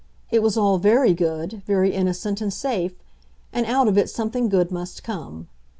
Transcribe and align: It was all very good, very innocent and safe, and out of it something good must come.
It 0.31 0.41
was 0.41 0.57
all 0.57 0.79
very 0.79 1.13
good, 1.13 1.61
very 1.67 1.93
innocent 1.93 2.41
and 2.41 2.51
safe, 2.51 2.93
and 3.53 3.67
out 3.67 3.87
of 3.87 3.99
it 3.99 4.09
something 4.09 4.49
good 4.49 4.71
must 4.71 5.03
come. 5.03 5.47